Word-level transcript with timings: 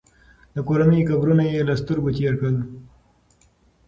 د 0.53 0.55
کورنۍ 0.67 1.01
قبرونه 1.09 1.43
یې 1.51 1.61
له 1.67 1.73
سترګو 1.81 2.09
تېر 2.17 2.33
کړل. 2.39 2.55